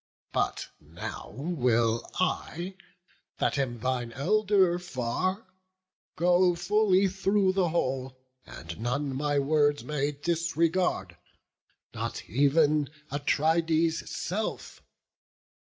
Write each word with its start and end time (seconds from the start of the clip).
But 0.33 0.67
now 0.79 1.29
will 1.37 2.03
I, 2.19 2.75
that 3.37 3.59
am 3.59 3.79
thine 3.81 4.11
elder 4.13 4.79
far, 4.79 5.45
Go 6.15 6.55
fully 6.55 7.07
through 7.07 7.53
the 7.53 7.69
whole; 7.69 8.17
and 8.43 8.79
none 8.79 9.15
my 9.15 9.37
words 9.37 9.83
May 9.83 10.11
disregard, 10.13 11.17
not 11.93 12.23
ev'n 12.27 12.89
Atrides' 13.11 14.09
self. 14.09 14.81